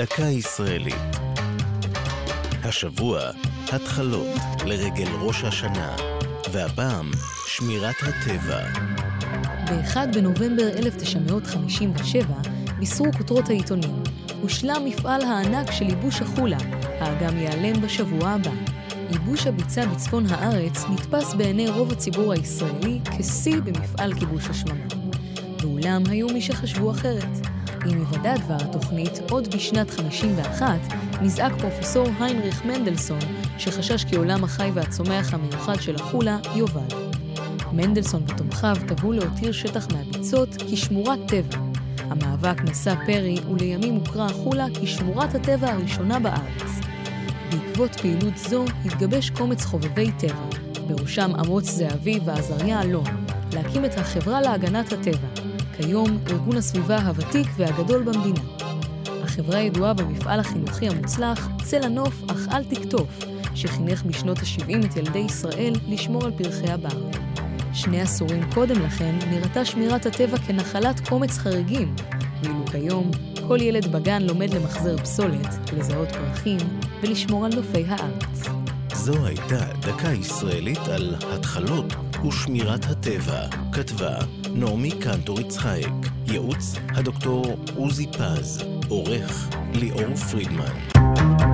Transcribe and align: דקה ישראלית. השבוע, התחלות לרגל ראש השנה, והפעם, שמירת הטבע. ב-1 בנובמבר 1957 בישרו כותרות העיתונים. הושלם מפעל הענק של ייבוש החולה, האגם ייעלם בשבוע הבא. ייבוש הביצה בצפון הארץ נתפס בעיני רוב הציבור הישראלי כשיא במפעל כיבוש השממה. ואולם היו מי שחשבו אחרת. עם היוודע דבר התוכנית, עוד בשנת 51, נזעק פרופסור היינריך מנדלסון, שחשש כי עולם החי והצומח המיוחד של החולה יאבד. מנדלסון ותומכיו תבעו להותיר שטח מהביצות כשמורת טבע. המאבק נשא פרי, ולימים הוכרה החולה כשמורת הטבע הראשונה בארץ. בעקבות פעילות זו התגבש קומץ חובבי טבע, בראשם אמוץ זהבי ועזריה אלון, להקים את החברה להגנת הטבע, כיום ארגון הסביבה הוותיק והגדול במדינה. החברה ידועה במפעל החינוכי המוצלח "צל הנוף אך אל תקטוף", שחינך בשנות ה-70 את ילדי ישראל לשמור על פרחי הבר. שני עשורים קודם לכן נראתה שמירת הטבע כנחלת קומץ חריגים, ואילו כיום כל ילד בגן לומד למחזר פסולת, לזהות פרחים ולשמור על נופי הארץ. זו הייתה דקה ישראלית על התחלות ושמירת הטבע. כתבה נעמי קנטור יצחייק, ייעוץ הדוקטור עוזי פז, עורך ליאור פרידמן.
דקה 0.00 0.22
ישראלית. 0.22 1.16
השבוע, 2.64 3.20
התחלות 3.72 4.36
לרגל 4.66 5.08
ראש 5.20 5.44
השנה, 5.44 5.96
והפעם, 6.52 7.10
שמירת 7.46 7.94
הטבע. 8.02 8.60
ב-1 9.66 9.96
בנובמבר 10.14 10.68
1957 10.76 12.34
בישרו 12.78 13.06
כותרות 13.18 13.48
העיתונים. 13.48 14.02
הושלם 14.42 14.82
מפעל 14.84 15.22
הענק 15.22 15.72
של 15.72 15.84
ייבוש 15.84 16.22
החולה, 16.22 16.58
האגם 17.00 17.38
ייעלם 17.38 17.80
בשבוע 17.80 18.28
הבא. 18.28 18.52
ייבוש 19.10 19.46
הביצה 19.46 19.86
בצפון 19.86 20.26
הארץ 20.28 20.84
נתפס 20.90 21.34
בעיני 21.34 21.68
רוב 21.68 21.92
הציבור 21.92 22.32
הישראלי 22.32 23.00
כשיא 23.18 23.60
במפעל 23.64 24.14
כיבוש 24.14 24.48
השממה. 24.50 24.99
ואולם 25.62 26.02
היו 26.08 26.26
מי 26.28 26.40
שחשבו 26.40 26.90
אחרת. 26.90 27.46
עם 27.86 27.98
היוודע 27.98 28.36
דבר 28.36 28.56
התוכנית, 28.60 29.20
עוד 29.30 29.54
בשנת 29.54 29.90
51, 29.90 30.80
נזעק 31.22 31.52
פרופסור 31.60 32.06
היינריך 32.20 32.64
מנדלסון, 32.64 33.18
שחשש 33.58 34.04
כי 34.04 34.16
עולם 34.16 34.44
החי 34.44 34.70
והצומח 34.74 35.34
המיוחד 35.34 35.80
של 35.80 35.94
החולה 35.94 36.38
יאבד. 36.56 36.94
מנדלסון 37.72 38.22
ותומכיו 38.26 38.76
תבעו 38.88 39.12
להותיר 39.12 39.52
שטח 39.52 39.86
מהביצות 39.92 40.48
כשמורת 40.70 41.18
טבע. 41.28 41.58
המאבק 41.98 42.60
נשא 42.60 42.94
פרי, 43.06 43.36
ולימים 43.50 43.94
הוכרה 43.94 44.26
החולה 44.26 44.66
כשמורת 44.74 45.34
הטבע 45.34 45.72
הראשונה 45.72 46.18
בארץ. 46.18 46.80
בעקבות 47.50 48.00
פעילות 48.00 48.36
זו 48.36 48.64
התגבש 48.84 49.30
קומץ 49.30 49.64
חובבי 49.64 50.10
טבע, 50.18 50.46
בראשם 50.86 51.30
אמוץ 51.44 51.64
זהבי 51.70 52.20
ועזריה 52.24 52.82
אלון, 52.82 53.04
להקים 53.52 53.84
את 53.84 53.98
החברה 53.98 54.40
להגנת 54.40 54.92
הטבע, 54.92 55.49
כיום 55.80 56.18
ארגון 56.30 56.56
הסביבה 56.56 56.96
הוותיק 56.96 57.48
והגדול 57.56 58.02
במדינה. 58.02 58.40
החברה 59.22 59.60
ידועה 59.60 59.94
במפעל 59.94 60.40
החינוכי 60.40 60.88
המוצלח 60.88 61.48
"צל 61.64 61.84
הנוף 61.84 62.22
אך 62.30 62.48
אל 62.52 62.64
תקטוף", 62.64 63.18
שחינך 63.54 64.02
בשנות 64.02 64.38
ה-70 64.38 64.86
את 64.86 64.96
ילדי 64.96 65.18
ישראל 65.18 65.72
לשמור 65.88 66.24
על 66.24 66.30
פרחי 66.30 66.70
הבר. 66.70 67.10
שני 67.72 68.00
עשורים 68.00 68.50
קודם 68.54 68.82
לכן 68.82 69.18
נראתה 69.30 69.64
שמירת 69.64 70.06
הטבע 70.06 70.38
כנחלת 70.38 71.08
קומץ 71.08 71.38
חריגים, 71.38 71.94
ואילו 72.42 72.66
כיום 72.66 73.10
כל 73.48 73.60
ילד 73.60 73.92
בגן 73.92 74.22
לומד 74.22 74.54
למחזר 74.54 74.96
פסולת, 74.96 75.72
לזהות 75.72 76.08
פרחים 76.12 76.58
ולשמור 77.02 77.46
על 77.46 77.52
נופי 77.54 77.84
הארץ. 77.88 78.59
זו 79.00 79.26
הייתה 79.26 79.64
דקה 79.80 80.08
ישראלית 80.08 80.88
על 80.88 81.14
התחלות 81.32 81.94
ושמירת 82.26 82.84
הטבע. 82.84 83.46
כתבה 83.72 84.18
נעמי 84.54 84.90
קנטור 84.90 85.40
יצחייק, 85.40 85.92
ייעוץ 86.26 86.74
הדוקטור 86.88 87.44
עוזי 87.76 88.06
פז, 88.06 88.64
עורך 88.88 89.48
ליאור 89.74 90.16
פרידמן. 90.16 91.49